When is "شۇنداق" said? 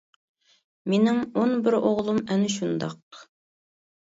2.55-3.23